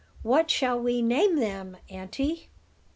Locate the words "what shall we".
0.23-1.03